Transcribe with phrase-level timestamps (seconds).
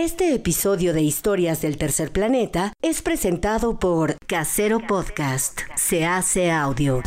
[0.00, 5.62] Este episodio de Historias del Tercer Planeta es presentado por Casero Podcast.
[5.74, 7.02] Se hace audio.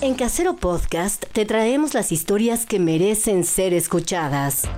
[0.00, 4.68] En Casero Podcast te traemos las historias que merecen ser escuchadas.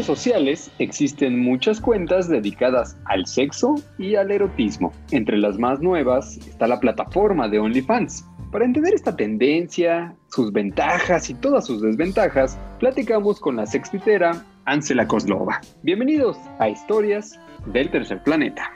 [0.00, 4.94] Redes sociales existen muchas cuentas dedicadas al sexo y al erotismo.
[5.10, 8.24] Entre las más nuevas está la plataforma de OnlyFans.
[8.50, 15.06] Para entender esta tendencia, sus ventajas y todas sus desventajas, platicamos con la sextitera Ansela
[15.06, 15.60] Kozlova.
[15.82, 18.72] Bienvenidos a Historias del Tercer Planeta.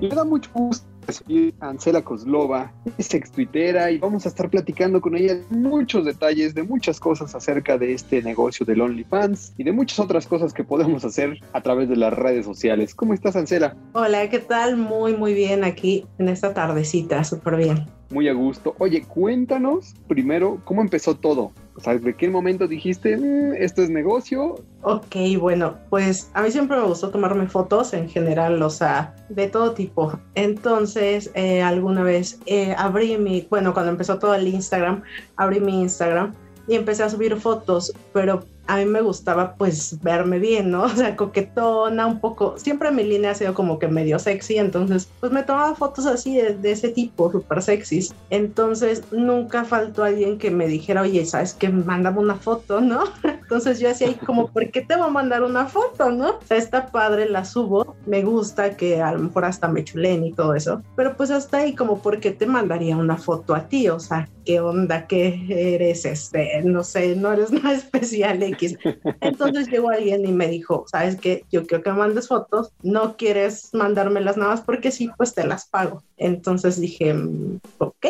[0.00, 4.50] Me da mucho gusto recibir a Ansela Kozlova, es ex tuitera y vamos a estar
[4.50, 9.64] platicando con ella muchos detalles de muchas cosas acerca de este negocio del OnlyFans y
[9.64, 12.94] de muchas otras cosas que podemos hacer a través de las redes sociales.
[12.94, 13.76] ¿Cómo estás, Ansela?
[13.92, 14.76] Hola, ¿qué tal?
[14.76, 17.86] Muy, muy bien aquí en esta tardecita, súper bien.
[18.10, 18.74] Muy a gusto.
[18.78, 21.52] Oye, cuéntanos primero cómo empezó todo.
[21.76, 24.56] O sea, ¿de qué momento dijiste, "Mm, esto es negocio?
[24.82, 29.48] Ok, bueno, pues a mí siempre me gustó tomarme fotos en general, o sea, de
[29.48, 30.18] todo tipo.
[30.34, 35.02] Entonces, eh, alguna vez eh, abrí mi, bueno, cuando empezó todo el Instagram,
[35.36, 36.34] abrí mi Instagram
[36.66, 40.84] y empecé a subir fotos, pero a mí me gustaba pues verme bien, ¿no?
[40.96, 45.08] O sea, coquetona, un poco, siempre mi línea ha sido como que medio sexy, entonces
[45.20, 48.14] pues me tomaba fotos así de, de ese tipo, súper sexys.
[48.30, 51.68] Entonces nunca faltó alguien que me dijera, oye, ¿sabes qué?
[51.68, 53.04] Mándame una foto, ¿no?
[53.24, 56.30] Entonces yo hacía ahí como, ¿por qué te voy a mandar una foto, no?
[56.30, 60.24] O sea, está padre, la subo, me gusta que a lo mejor hasta me chulen
[60.24, 63.68] y todo eso, pero pues hasta ahí como, ¿por qué te mandaría una foto a
[63.68, 63.88] ti?
[63.88, 65.06] O sea, ¿qué onda?
[65.06, 66.04] ¿Qué eres?
[66.04, 68.76] Este, no sé, no eres nada especial, X.
[69.20, 71.44] Entonces llegó alguien y me dijo, ¿sabes qué?
[71.50, 75.46] Yo quiero que me mandes fotos, no quieres mandármelas nada más porque sí, pues te
[75.46, 76.02] las pago.
[76.16, 78.06] Entonces dije, mm, ok.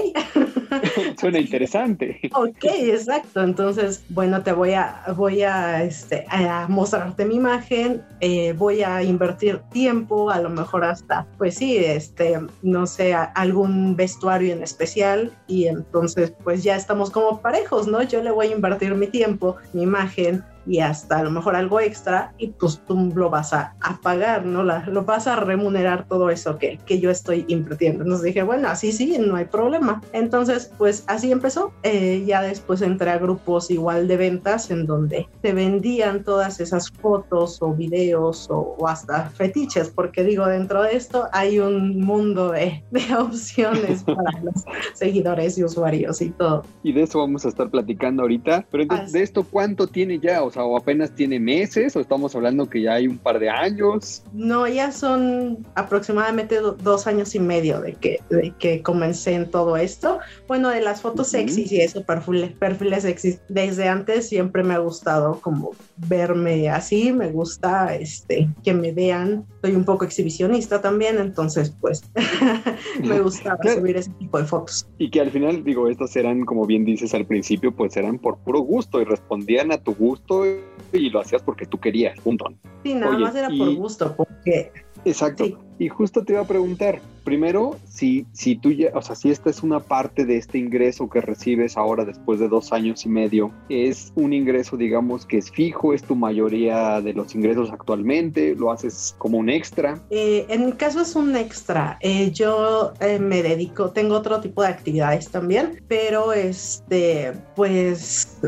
[1.21, 2.21] Suena interesante.
[2.35, 3.43] Ok, exacto.
[3.43, 9.03] Entonces, bueno, te voy a, voy a, este, a mostrarte mi imagen, eh, voy a
[9.03, 15.33] invertir tiempo, a lo mejor hasta, pues sí, este, no sé, algún vestuario en especial
[15.47, 18.03] y entonces, pues ya estamos como parejos, ¿no?
[18.03, 20.36] Yo le voy a invertir mi tiempo, mi imagen
[20.67, 24.45] y hasta a lo mejor algo extra y pues tú lo vas a, a pagar,
[24.45, 24.63] ¿no?
[24.65, 28.03] La- lo vas a remunerar todo eso que, que yo estoy invirtiendo.
[28.03, 30.03] Entonces dije, bueno, así sí, no hay problema.
[30.13, 31.73] Entonces, pues así empezó.
[31.83, 36.91] Eh, ya después entré a grupos igual de ventas en donde te vendían todas esas
[36.91, 42.51] fotos o videos o, o hasta fetiches, porque digo, dentro de esto hay un mundo
[42.51, 46.65] de, de opciones para los seguidores y usuarios y todo.
[46.83, 48.67] Y de eso vamos a estar platicando ahorita.
[48.71, 49.19] Pero entonces, Así.
[49.19, 50.43] ¿de esto cuánto tiene ya?
[50.43, 53.49] O sea, o apenas tiene meses, o estamos hablando que ya hay un par de
[53.51, 54.23] años.
[54.33, 59.51] No, ya son aproximadamente do- dos años y medio de que, de que comencé en
[59.51, 60.19] todo esto.
[60.49, 61.39] Bueno, de las fotos Ujú.
[61.39, 63.41] sexys y eso, perfiles, perfiles sexys.
[63.49, 69.45] Desde antes siempre me ha gustado como verme así, me gusta este, que me vean.
[69.63, 72.03] Soy un poco exhibicionista también, entonces pues
[73.03, 73.81] me gustaba Claro.
[73.81, 74.87] subir ese tipo de fotos.
[74.99, 78.39] Y que al final, digo, estas eran, como bien dices al principio, pues eran por
[78.39, 80.46] puro gusto y respondían a tu gusto
[80.93, 82.47] y lo hacías porque tú querías, punto.
[82.83, 84.73] Sí, nada Oye, más era por y- gusto, porque
[85.05, 85.45] Exacto.
[85.45, 85.57] Sí.
[85.79, 89.51] Y justo te iba a preguntar, primero, si, si tú ya, o sea, si esta
[89.51, 93.51] es una parte de este ingreso que recibes ahora después de dos años y medio,
[93.69, 98.71] es un ingreso, digamos, que es fijo, es tu mayoría de los ingresos actualmente, lo
[98.71, 100.01] haces como un extra.
[100.11, 101.99] Eh, en mi caso es un extra.
[102.01, 108.39] Eh, yo eh, me dedico, tengo otro tipo de actividades también, pero este, pues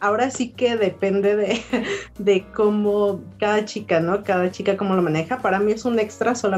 [0.00, 1.60] ahora sí que depende de,
[2.18, 4.24] de cómo cada chica, ¿no?
[4.24, 5.38] Cada chica cómo lo maneja.
[5.38, 6.55] Para mí es un extra solamente.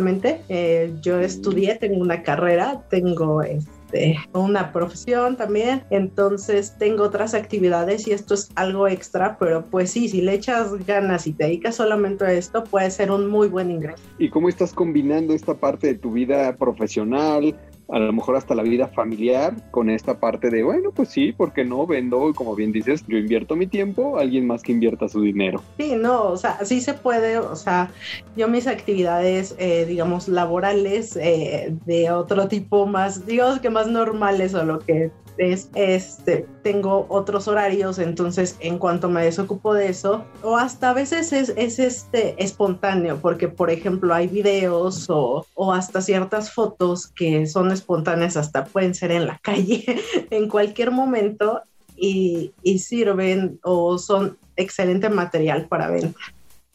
[0.48, 8.06] Eh, yo estudié, tengo una carrera, tengo este, una profesión también, entonces tengo otras actividades
[8.06, 11.76] y esto es algo extra, pero pues sí, si le echas ganas y te dedicas
[11.76, 14.02] solamente a esto, puede ser un muy buen ingreso.
[14.18, 17.56] ¿Y cómo estás combinando esta parte de tu vida profesional,
[17.90, 21.64] a lo mejor hasta la vida familiar, con esta parte de, bueno, pues sí, porque
[21.64, 25.62] no vendo, como bien dices, yo invierto mi tiempo, alguien más que invierta su dinero.
[25.78, 27.90] Sí, no, o sea, sí se puede, o sea,
[28.36, 34.54] yo mis actividades, eh, digamos, laborales, eh, de otro tipo más, digamos que más normales
[34.54, 40.24] o lo que es, este, tengo otros horarios, entonces en cuanto me desocupo de eso,
[40.42, 45.72] o hasta a veces es, es este, espontáneo, porque por ejemplo hay videos o, o
[45.72, 49.84] hasta ciertas fotos que son espontáneas, hasta pueden ser en la calle,
[50.30, 51.62] en cualquier momento,
[52.00, 56.20] y, y sirven o son excelente material para venta.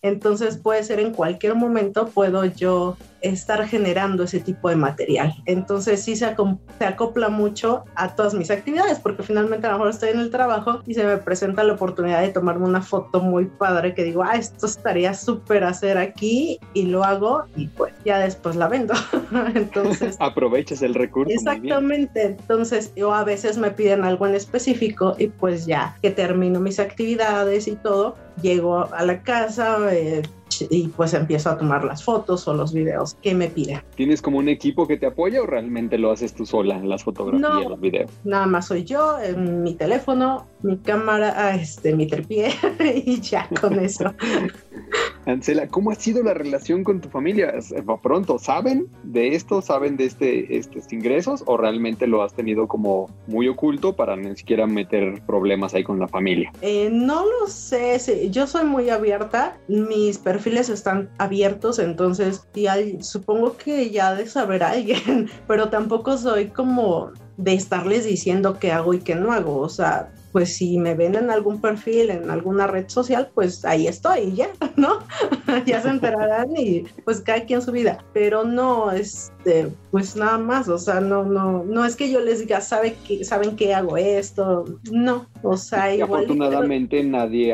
[0.04, 5.34] Entonces puede ser en cualquier momento, puedo yo estar generando ese tipo de material.
[5.46, 10.10] Entonces sí se, acopla mucho a todas mis actividades, porque finalmente a lo mejor estoy
[10.10, 13.96] en el trabajo y se me presenta la oportunidad de tomarme una foto muy padre
[13.96, 18.58] que digo, ah, esto estaría súper hacer aquí y lo hago y pues ya después
[18.58, 18.94] la vendo.
[19.56, 20.18] Entonces...
[20.20, 21.34] Aprovechas el recurso.
[21.34, 22.24] Exactamente.
[22.24, 26.80] Entonces yo a veces me piden algo en específico y pues ya que termino mis
[26.80, 30.22] actividades y todo, llego a la casa, eh,
[30.69, 33.81] y pues empiezo a tomar las fotos o los videos que me piden.
[33.95, 37.04] ¿Tienes como un equipo que te apoya o realmente lo haces tú sola en las
[37.04, 38.12] fotografías, los videos?
[38.24, 42.50] Nada más soy yo, en mi teléfono, mi cámara, este, mi tripié
[43.06, 44.13] y ya con eso.
[45.25, 47.54] Ancela, ¿cómo ha sido la relación con tu familia?
[48.02, 49.62] Pronto, ¿saben de esto?
[49.62, 51.44] ¿Saben de este, estos ingresos?
[51.46, 56.00] ¿O realmente lo has tenido como muy oculto para ni siquiera meter problemas ahí con
[56.00, 56.52] la familia?
[56.62, 62.46] Eh, no lo sé, yo soy muy abierta, mis perfiles están abiertos, entonces
[63.00, 68.94] supongo que ya de saber alguien, pero tampoco soy como de estarles diciendo qué hago
[68.94, 72.65] y qué no hago, o sea, pues si me ven en algún perfil, en alguna
[72.68, 75.00] red social, pues ahí estoy, ya, ¿no?
[75.65, 78.03] ya se enterarán y pues cada quien su vida.
[78.13, 78.91] Pero no,
[79.44, 82.95] este, pues nada más, o sea, no, no, no es que yo les diga, ¿sabe
[83.06, 86.24] que, saben que hago esto, no, o sea, igual.
[86.24, 87.54] Afortunadamente nadie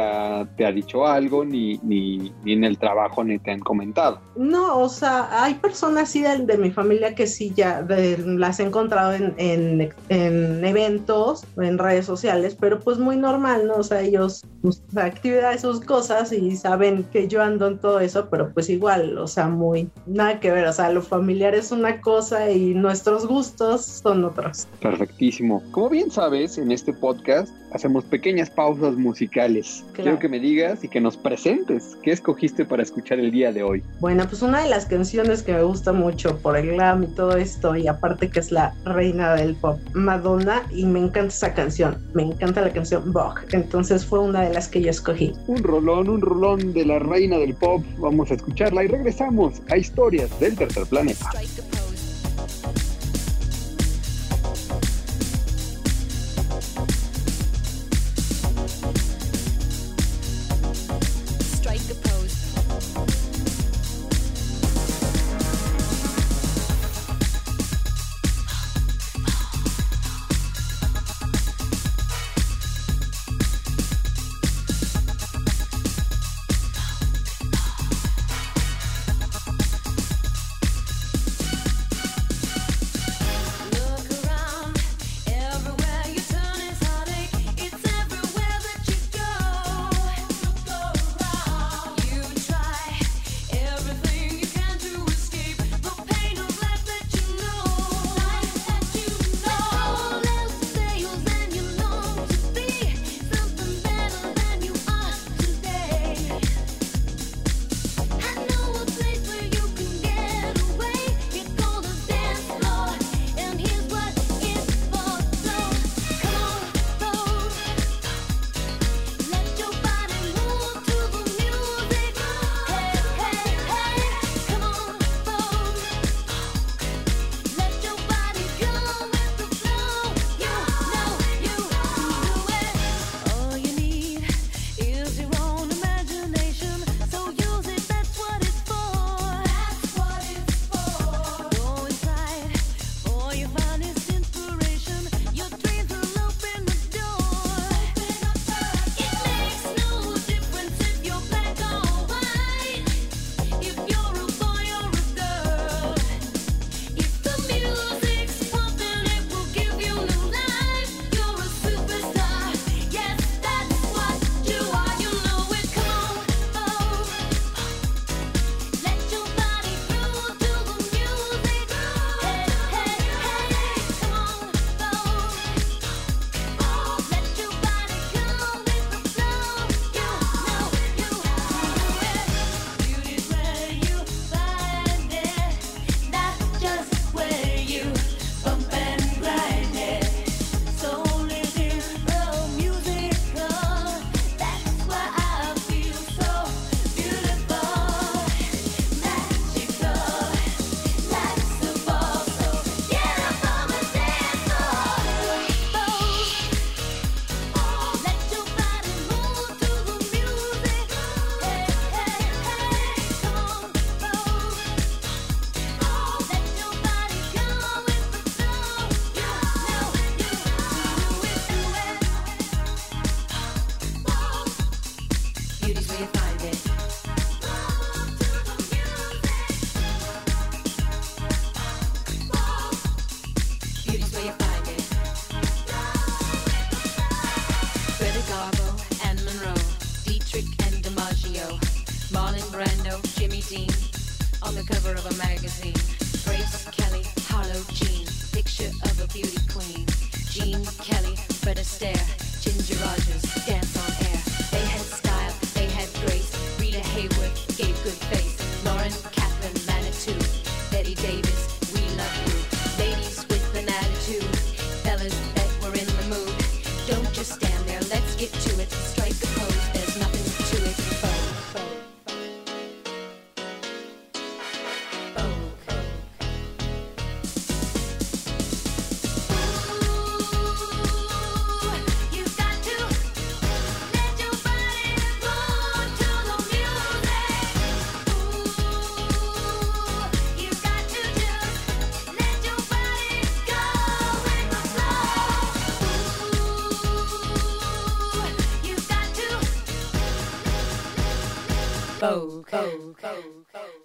[0.55, 4.21] te ha dicho algo, ni, ni, ni, en el trabajo ni te han comentado.
[4.37, 9.13] No, o sea, hay personas sí de, mi familia que sí ya las he encontrado
[9.13, 13.75] en, en, en eventos, en redes sociales, pero pues muy normal, ¿no?
[13.75, 18.29] O sea, ellos, pues, actividades, sus cosas y saben que yo ando en todo eso,
[18.29, 22.01] pero pues igual, o sea, muy, nada que ver, o sea, lo familiar es una
[22.01, 24.67] cosa y nuestros gustos son otros.
[24.81, 25.63] Perfectísimo.
[25.71, 29.83] Como bien sabes, en este podcast hacemos pequeñas pausas musicales.
[29.93, 33.63] Quiero que me digas y que nos presentes qué escogiste para escuchar el día de
[33.63, 33.83] hoy.
[33.99, 37.37] Bueno, pues una de las canciones que me gusta mucho por el glam y todo
[37.37, 41.97] esto, y aparte que es la reina del pop, Madonna, y me encanta esa canción,
[42.13, 45.33] me encanta la canción Bach, entonces fue una de las que yo escogí.
[45.47, 49.77] Un rolón, un rolón de la reina del pop, vamos a escucharla y regresamos a
[49.77, 51.29] historias del tercer planeta.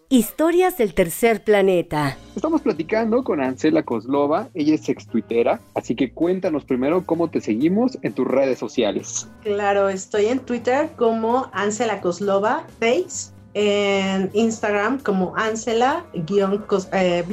[0.08, 2.16] Historias del tercer planeta.
[2.36, 7.40] Estamos platicando con Ansela Koslova, ella es ex tuitera, así que cuéntanos primero cómo te
[7.40, 9.28] seguimos en tus redes sociales.
[9.42, 17.24] Claro, estoy en Twitter como Ansela Koslova Face, en Instagram como Ansela-Koslova10 eh,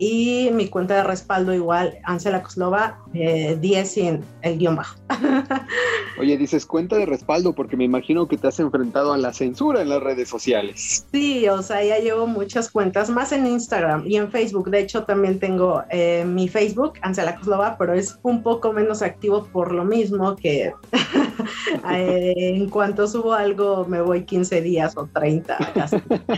[0.00, 4.96] y mi cuenta de respaldo igual Ansela Koslova eh, 10 sin el guion bajo.
[6.18, 9.82] Oye, dices cuenta de respaldo porque me imagino que te has enfrentado a la censura
[9.82, 11.06] en las redes sociales.
[11.12, 14.70] Sí, o sea, ya llevo muchas cuentas, más en Instagram y en Facebook.
[14.70, 19.44] De hecho, también tengo eh, mi Facebook, Ansela Koslova, pero es un poco menos activo
[19.52, 20.72] por lo mismo que
[21.92, 25.96] eh, en cuanto subo algo me voy 15 días o 30 casi.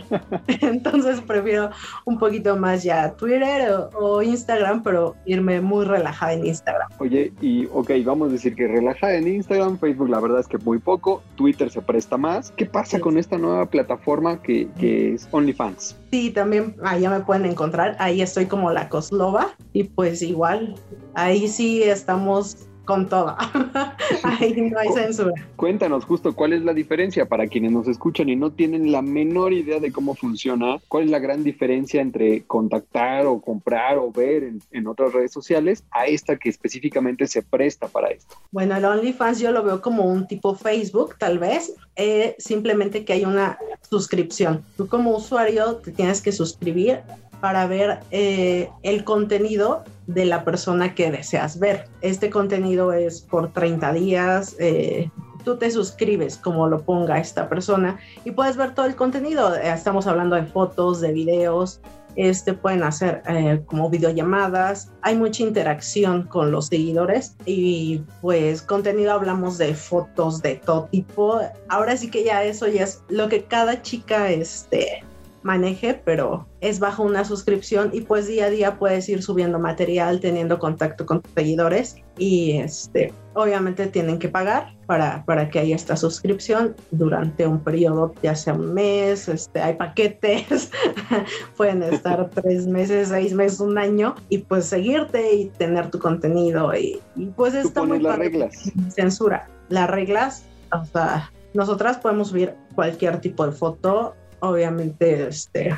[0.61, 1.71] Entonces prefiero
[2.04, 6.88] un poquito más ya Twitter o, o Instagram, pero irme muy relajada en Instagram.
[6.99, 10.59] Oye, y ok, vamos a decir que relajada en Instagram, Facebook la verdad es que
[10.59, 12.50] muy poco, Twitter se presta más.
[12.52, 13.02] ¿Qué pasa Sí.
[13.02, 15.97] con esta nueva plataforma que, que es OnlyFans?
[16.11, 17.97] Sí, también allá me pueden encontrar.
[17.99, 20.75] Ahí estoy como la Koslova y pues igual,
[21.14, 23.37] ahí sí estamos con todo.
[24.23, 25.33] ahí no hay censura.
[25.57, 29.53] Cuéntanos justo cuál es la diferencia para quienes nos escuchan y no tienen la menor
[29.53, 34.45] idea de cómo funciona, cuál es la gran diferencia entre contactar o comprar o ver
[34.45, 38.37] en, en otras redes sociales a esta que específicamente se presta para esto.
[38.51, 43.12] Bueno, el OnlyFans yo lo veo como un tipo Facebook, tal vez, eh, simplemente que
[43.12, 43.59] hay una
[43.89, 44.65] suscripción.
[44.77, 47.01] Tú como usuario te tienes que suscribir
[47.42, 51.88] para ver eh, el contenido de la persona que deseas ver.
[52.00, 54.54] Este contenido es por 30 días.
[54.61, 55.11] eh,
[55.44, 59.56] tú te suscribes como lo ponga esta persona y puedes ver todo el contenido.
[59.56, 61.80] Eh, Estamos hablando de fotos, de videos,
[62.14, 69.14] este, pueden hacer eh, como videollamadas, hay mucha interacción con los seguidores y pues contenido
[69.14, 71.40] hablamos de fotos de todo tipo.
[71.68, 75.02] Ahora sí que ya eso ya es lo que cada chica este,
[75.42, 80.20] maneje, pero es bajo una suscripción y pues día a día puedes ir subiendo material,
[80.20, 85.75] teniendo contacto con tus seguidores y este, obviamente tienen que pagar para, para que haya
[85.75, 90.70] esta suscripción durante un periodo, ya sea un mes, este, hay paquetes,
[91.56, 96.75] pueden estar tres meses, seis meses, un año y pues seguirte y tener tu contenido
[96.75, 98.28] y, y pues está muy las padre.
[98.28, 98.72] reglas.
[98.94, 99.49] Censura.
[99.68, 105.75] Las reglas, o sea, nosotras podemos subir cualquier tipo de foto, obviamente, este,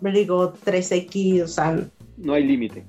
[0.00, 1.80] digo 3X, o sea,
[2.16, 2.84] No hay límite.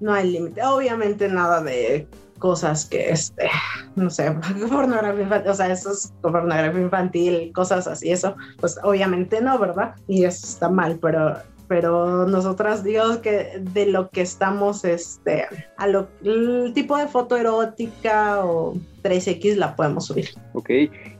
[0.00, 0.62] no hay límite.
[0.62, 2.06] Obviamente nada de
[2.38, 3.48] cosas que, este,
[3.96, 4.30] no sé,
[4.70, 9.94] pornografía infantil, o sea, eso es pornografía infantil, cosas así, eso, pues obviamente no, ¿verdad?
[10.06, 11.36] Y eso está mal, pero
[11.68, 16.08] pero nosotras digamos que de lo que estamos este a lo
[16.74, 20.30] tipo de foto erótica o 3X la podemos subir.
[20.54, 20.70] ¿ok?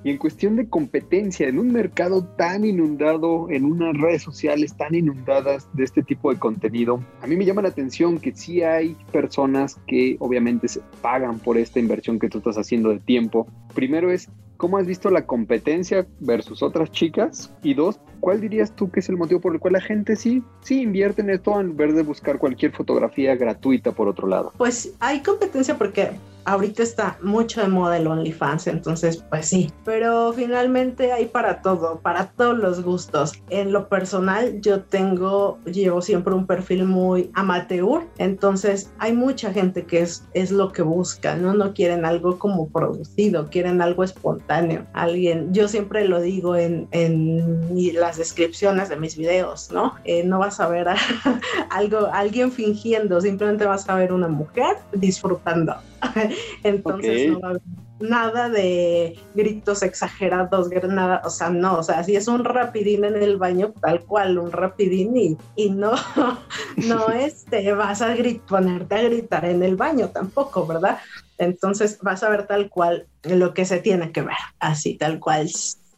[0.05, 4.95] Y en cuestión de competencia, en un mercado tan inundado, en unas redes sociales tan
[4.95, 8.97] inundadas de este tipo de contenido, a mí me llama la atención que sí hay
[9.13, 13.47] personas que obviamente se pagan por esta inversión que tú estás haciendo de tiempo.
[13.75, 17.53] Primero es, ¿cómo has visto la competencia versus otras chicas?
[17.63, 20.43] Y dos, ¿cuál dirías tú que es el motivo por el cual la gente sí,
[20.63, 24.53] sí invierte en esto en vez de buscar cualquier fotografía gratuita por otro lado?
[24.57, 26.11] Pues hay competencia porque
[26.45, 32.01] ahorita está mucho de moda el OnlyFans, entonces pues sí, pero finalmente hay para todo,
[32.01, 33.33] para todos los gustos.
[33.51, 39.85] En lo personal yo tengo, llevo siempre un perfil muy amateur, entonces hay mucha gente
[39.85, 41.55] que es, es lo que busca, ¿no?
[41.55, 44.87] No quieren algo como producido, quieren algo espontáneo.
[44.93, 49.95] Alguien, yo siempre lo digo en, en las descripciones de mis videos, ¿no?
[50.05, 50.89] Eh, no vas a ver
[51.71, 55.75] algo, alguien fingiendo, simplemente vas a ver una mujer disfrutando.
[56.63, 57.63] Entonces no va a haber
[58.01, 63.17] nada de gritos exagerados, nada, o sea, no, o sea, si es un rapidín en
[63.17, 65.93] el baño, tal cual, un rapidín y, y no,
[66.77, 68.15] no este, vas a
[68.49, 70.99] ponerte a gritar en el baño tampoco, ¿verdad?
[71.39, 75.49] Entonces vas a ver tal cual lo que se tiene que ver, así tal cual,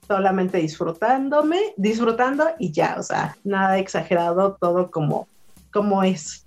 [0.06, 5.26] solamente disfrutándome, disfrutando y ya, o sea, nada exagerado, todo como,
[5.72, 6.45] como es.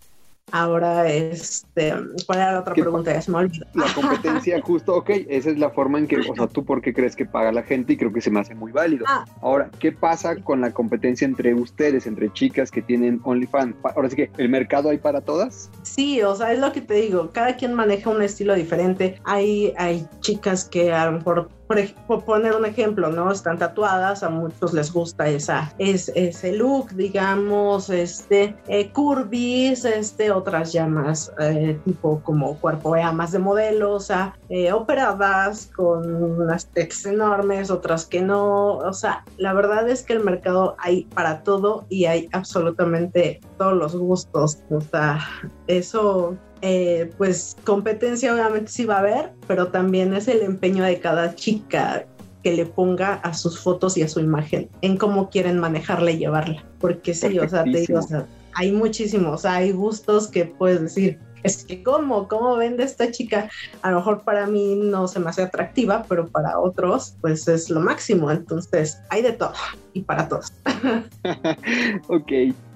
[0.52, 1.94] Ahora, este,
[2.26, 3.14] ¿cuál era la otra ¿Qué pregunta?
[3.14, 3.66] Ya se me olvidó.
[3.74, 6.94] La competencia, justo, ok, esa es la forma en que, o sea, tú por qué
[6.94, 9.06] crees que paga la gente y creo que se me hace muy válido.
[9.08, 9.26] Ah.
[9.42, 13.76] Ahora, ¿qué pasa con la competencia entre ustedes, entre chicas que tienen OnlyFans?
[13.96, 15.70] Ahora sí que, ¿el mercado hay para todas?
[15.84, 19.20] Sí, o sea, es lo que te digo, cada quien maneja un estilo diferente.
[19.24, 21.50] Hay, hay chicas que a lo mejor,
[22.08, 23.32] por, poner un ejemplo, ¿no?
[23.32, 28.92] Están tatuadas, a muchos les gusta esa, es, ese look, digamos, este, eh,
[29.86, 35.70] este, otras llamas, eh, tipo como cuerpo ya más de modelo, o sea, eh, operadas
[35.76, 40.76] con unas tex enormes, otras que no, o sea, la verdad es que el mercado
[40.80, 45.20] hay para todo y hay absolutamente todos los gustos, o sea,
[45.68, 51.00] eso, eh, pues competencia obviamente sí va a haber, pero también es el empeño de
[51.00, 52.06] cada chica
[52.44, 56.20] que le ponga a sus fotos y a su imagen en cómo quieren manejarla y
[56.20, 56.64] llevarla.
[56.80, 60.46] Porque sí, o sea, te digo, o sea, hay muchísimos, o sea, hay gustos que
[60.46, 63.50] puedes decir, es que cómo, cómo vende esta chica,
[63.82, 67.70] a lo mejor para mí no se me hace atractiva, pero para otros pues es
[67.70, 69.54] lo máximo, entonces hay de todo
[69.94, 70.52] y para todos.
[72.08, 72.32] ok,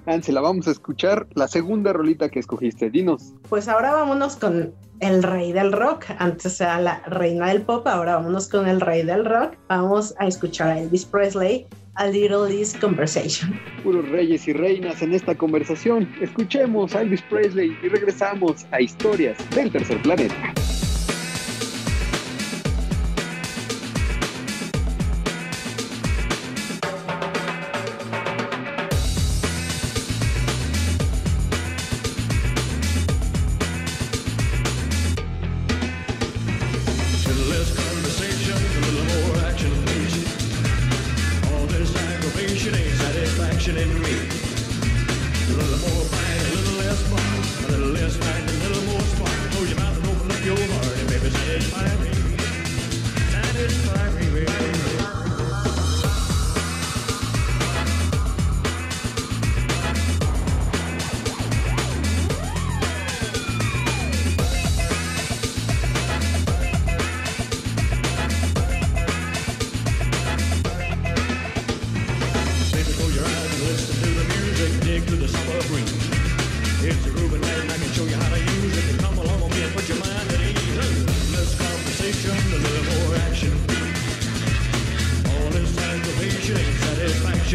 [0.06, 2.90] Ansela, vamos a escuchar la segunda rolita que escogiste.
[2.90, 3.32] Dinos.
[3.48, 6.06] Pues ahora vámonos con el rey del rock.
[6.18, 9.54] Antes era la reina del pop, ahora vámonos con el rey del rock.
[9.68, 13.58] Vamos a escuchar a Elvis Presley, A Little This Conversation.
[13.82, 16.08] Puros reyes y reinas en esta conversación.
[16.20, 20.54] Escuchemos a Elvis Presley y regresamos a Historias del Tercer Planeta.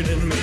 [0.02, 0.38] questioning me.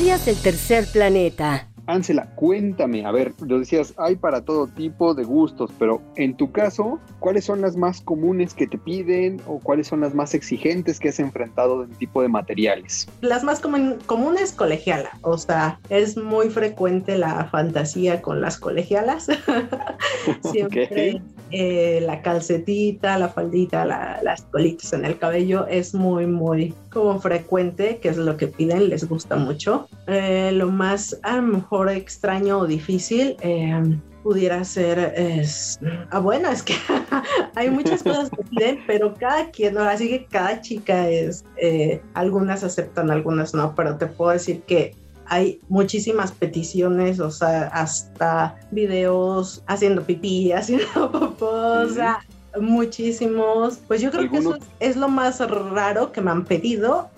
[0.00, 1.68] Historias del tercer planeta.
[1.84, 6.50] Ángela, cuéntame, a ver, lo decías, hay para todo tipo de gustos, pero en tu
[6.52, 10.98] caso, ¿cuáles son las más comunes que te piden o cuáles son las más exigentes
[11.00, 13.08] que has enfrentado en tipo de materiales?
[13.20, 15.10] Las más comun- comunes, colegiala.
[15.20, 19.26] O sea, es muy frecuente la fantasía con las colegialas.
[20.50, 21.22] Siempre Ok.
[21.50, 27.20] Eh, la calcetita, la faldita, la- las colitas en el cabello es muy, muy como
[27.20, 29.88] frecuente, que es lo que piden, les gusta mucho.
[30.06, 33.82] Eh, lo más a lo mejor extraño o difícil eh,
[34.22, 35.78] pudiera ser es
[36.10, 36.74] ah, bueno es que
[37.54, 42.02] hay muchas cosas que piden pero cada quien ahora sí que cada chica es eh,
[42.12, 44.94] algunas aceptan algunas no pero te puedo decir que
[45.30, 52.18] hay muchísimas peticiones, o sea, hasta videos haciendo pipí, haciendo popó, o sea,
[52.60, 53.78] muchísimos.
[53.88, 57.08] Pues yo creo que eso es, es lo más raro que me han pedido,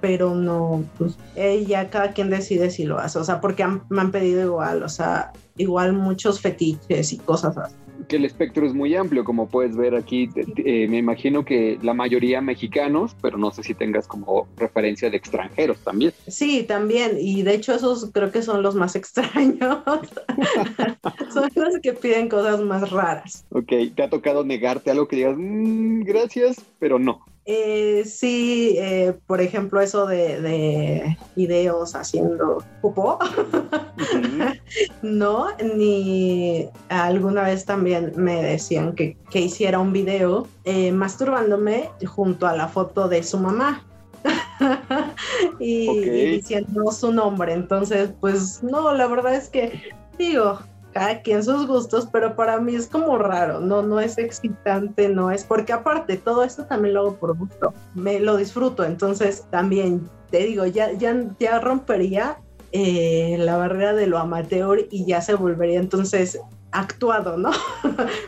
[0.00, 3.82] pero no, pues eh, ya cada quien decide si lo hace, o sea, porque han-
[3.88, 7.74] me han pedido igual, o sea, igual muchos fetiches y cosas así.
[8.08, 11.94] Que el espectro es muy amplio, como puedes ver aquí, eh, me imagino que la
[11.94, 16.12] mayoría mexicanos, pero no sé si tengas como referencia de extranjeros también.
[16.26, 19.78] Sí, también, y de hecho esos creo que son los más extraños,
[21.32, 23.44] son los que piden cosas más raras.
[23.50, 27.24] Ok, ¿te ha tocado negarte algo que digas, "Mm, gracias, pero no?
[27.44, 33.18] Eh, sí, eh, por ejemplo, eso de, de videos haciendo popó,
[33.96, 34.54] Ujú.
[35.02, 42.46] no, ni alguna vez también me decían que, que hiciera un video eh, masturbándome junto
[42.46, 43.84] a la foto de su mamá.
[45.58, 47.52] y, y diciendo su nombre.
[47.54, 49.80] Entonces, pues no, la verdad es que
[50.16, 50.60] digo,
[50.92, 55.30] cada quien sus gustos, pero para mí es como raro, no, no es excitante, no
[55.30, 60.08] es, porque aparte todo esto también lo hago por gusto, me lo disfruto, entonces también
[60.30, 62.38] te digo, ya, ya, ya rompería
[62.72, 66.40] eh, la barrera de lo amateur y ya se volvería entonces
[66.72, 67.52] actuado, ¿no?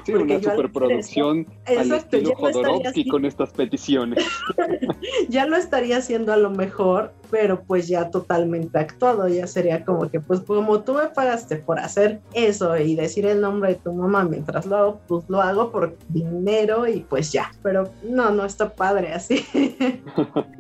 [0.05, 4.22] Sí, Porque una al superproducción al Exacto, estilo Jodorowsky con estas peticiones.
[5.29, 10.11] ya lo estaría haciendo a lo mejor, pero pues ya totalmente actuado, ya sería como
[10.11, 13.93] que pues como tú me pagaste por hacer eso y decir el nombre de tu
[13.93, 18.45] mamá mientras lo hago, pues lo hago por dinero y pues ya, pero no, no
[18.45, 19.45] está padre así.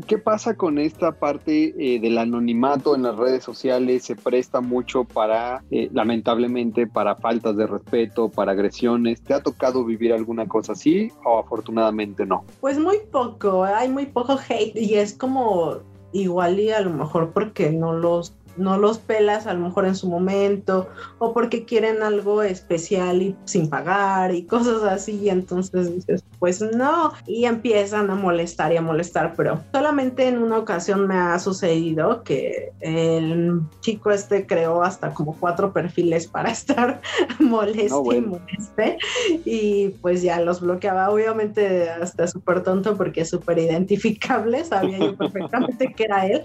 [0.06, 4.04] ¿Qué pasa con esta parte eh, del anonimato en las redes sociales?
[4.04, 9.22] Se presta mucho para, eh, lamentablemente, para faltas de respeto, para agresiones.
[9.22, 12.44] ¿Te ha tocado vivir alguna cosa así o afortunadamente no?
[12.60, 15.78] Pues muy poco, hay muy poco hate y es como
[16.14, 19.94] igual y a lo mejor porque no los no los pelas a lo mejor en
[19.94, 20.88] su momento
[21.18, 26.60] o porque quieren algo especial y sin pagar y cosas así y entonces dices pues
[26.60, 31.38] no y empiezan a molestar y a molestar pero solamente en una ocasión me ha
[31.38, 37.00] sucedido que el chico este creó hasta como cuatro perfiles para estar
[37.38, 38.26] moleste No, bueno.
[38.26, 38.98] y moleste
[39.44, 41.10] y pues ya los bloqueaba.
[41.10, 46.42] Obviamente hasta súper tonto porque es súper identificable, sabía yo perfectamente que era él,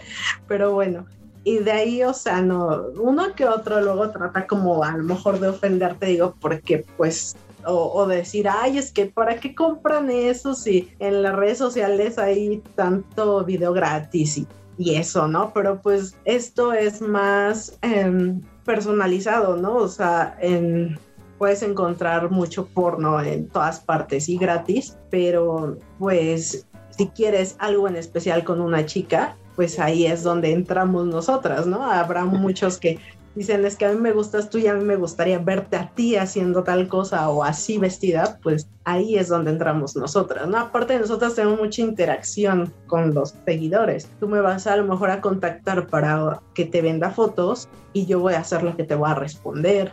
[0.48, 1.06] pero bueno.
[1.50, 5.40] Y de ahí, o sea, no, uno que otro luego trata como a lo mejor
[5.40, 7.36] de ofenderte, digo, porque pues
[7.66, 12.20] o, o decir, ay, es que ¿para qué compran eso si en las redes sociales
[12.20, 15.52] hay tanto video gratis y, y eso, ¿no?
[15.52, 19.78] Pero pues esto es más em, personalizado, ¿no?
[19.78, 21.00] O sea, en,
[21.40, 27.96] puedes encontrar mucho porno en todas partes y gratis, pero pues si quieres algo en
[27.96, 31.84] especial con una chica, pues ahí es donde entramos nosotras, ¿no?
[31.84, 32.98] Habrá muchos que
[33.36, 35.90] dicen, es que a mí me gustas tú y a mí me gustaría verte a
[35.90, 40.58] ti haciendo tal cosa o así vestida, pues ahí es donde entramos nosotras, ¿no?
[40.58, 44.08] Aparte de nosotras tenemos mucha interacción con los seguidores.
[44.22, 48.22] Tú me vas a lo mejor a contactar para que te venda fotos y yo
[48.22, 49.92] voy a hacer lo que te voy a responder,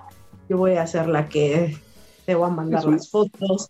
[0.48, 1.76] yo voy a ser la que
[2.24, 3.68] te voy a mandar las fotos,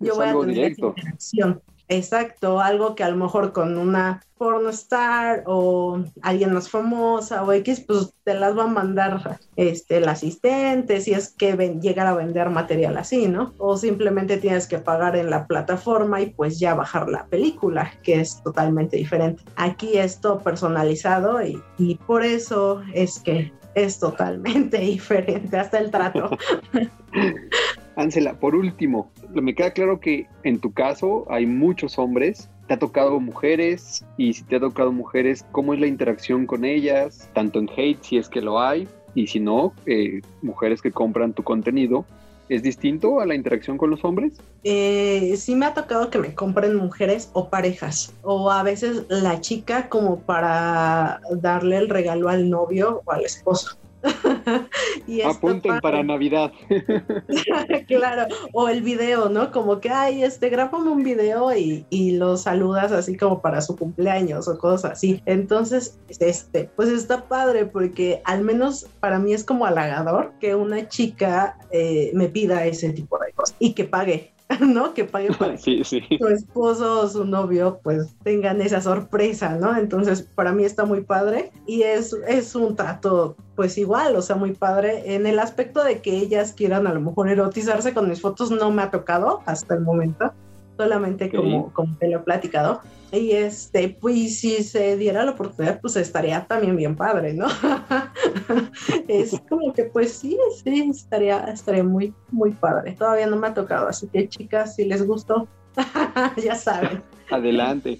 [0.00, 0.88] yo voy a tener directo.
[0.88, 1.62] interacción.
[1.88, 7.84] Exacto, algo que a lo mejor con una pornostar o alguien más famosa o X,
[7.86, 12.14] pues te las va a mandar este, el asistente si es que ven, llegar a
[12.14, 13.54] vender material así, ¿no?
[13.58, 18.20] O simplemente tienes que pagar en la plataforma y pues ya bajar la película, que
[18.20, 19.42] es totalmente diferente.
[19.54, 25.90] Aquí es todo personalizado y, y por eso es que es totalmente diferente, hasta el
[25.90, 26.30] trato.
[27.96, 32.50] Ángela, por último, me queda claro que en tu caso hay muchos hombres.
[32.68, 34.04] ¿Te ha tocado mujeres?
[34.18, 37.30] Y si te ha tocado mujeres, ¿cómo es la interacción con ellas?
[37.32, 41.32] Tanto en hate, si es que lo hay, y si no, eh, mujeres que compran
[41.32, 42.04] tu contenido.
[42.48, 44.34] ¿Es distinto a la interacción con los hombres?
[44.62, 49.40] Eh, sí me ha tocado que me compren mujeres o parejas, o a veces la
[49.40, 53.78] chica como para darle el regalo al novio o al esposo.
[55.06, 56.52] y Apunten para Navidad.
[57.88, 59.50] claro, o el video, ¿no?
[59.50, 63.76] Como que, ay, este, grábame un video y, y lo saludas así como para su
[63.76, 65.22] cumpleaños o cosas así.
[65.26, 70.88] Entonces, este, pues está padre porque al menos para mí es como halagador que una
[70.88, 74.94] chica eh, me pida ese tipo de cosas y que pague, ¿no?
[74.94, 76.02] Que pague para Sí, sí.
[76.18, 79.76] su esposo o su novio pues tengan esa sorpresa, ¿no?
[79.76, 84.36] Entonces para mí está muy padre y es, es un trato pues igual, o sea,
[84.36, 88.20] muy padre en el aspecto de que ellas quieran a lo mejor erotizarse con mis
[88.20, 90.32] fotos no me ha tocado hasta el momento,
[90.76, 92.82] solamente como, como te lo he platicado.
[93.18, 97.46] Y este, pues si se diera la oportunidad, pues estaría también bien padre, ¿no?
[99.08, 102.92] es como que pues sí, sí, estaría, estaría muy, muy padre.
[102.92, 105.48] Todavía no me ha tocado, así que chicas, si les gustó,
[106.42, 107.98] ya saben, Adelante.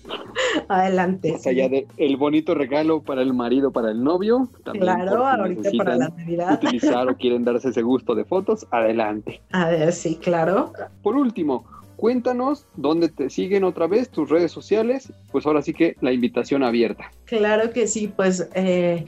[0.69, 1.33] adelante.
[1.33, 4.49] Más allá de el bonito regalo para el marido, para el novio.
[4.65, 6.55] también Claro, ahorita para la Navidad.
[6.55, 9.41] Utilizar o quieren darse ese gusto de fotos, adelante.
[9.51, 10.73] A ver, sí, claro.
[11.03, 15.13] Por último, cuéntanos dónde te siguen otra vez, tus redes sociales.
[15.33, 17.11] Pues ahora sí que la invitación abierta.
[17.25, 19.07] Claro que sí, pues eh,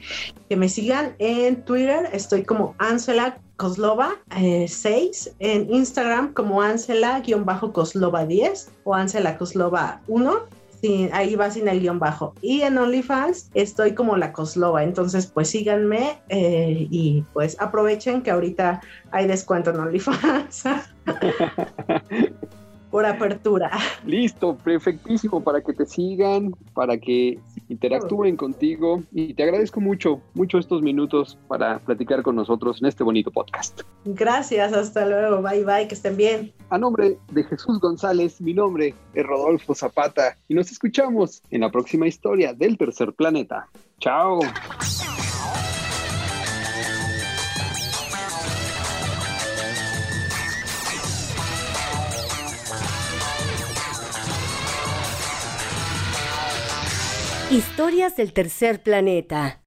[0.49, 8.71] que me sigan en Twitter, estoy como Ansela Koslova 6, en Instagram como Ansela-Koslova 10
[8.85, 10.59] o Ansela Koslova 1.
[10.81, 12.33] Sí, ahí va sin el guion bajo.
[12.41, 14.81] Y en OnlyFans estoy como la Koslova.
[14.81, 18.79] Entonces, pues síganme eh, y pues aprovechen que ahorita
[19.11, 20.63] hay descuento en OnlyFans.
[22.91, 23.71] Por apertura.
[24.05, 30.57] Listo, perfectísimo para que te sigan, para que interactúen contigo y te agradezco mucho, mucho
[30.57, 33.81] estos minutos para platicar con nosotros en este bonito podcast.
[34.05, 35.41] Gracias, hasta luego.
[35.41, 36.53] Bye bye, que estén bien.
[36.69, 41.71] A nombre de Jesús González, mi nombre es Rodolfo Zapata y nos escuchamos en la
[41.71, 43.67] próxima historia del tercer planeta.
[43.99, 44.39] Chao.
[57.51, 59.58] Historias del tercer planeta.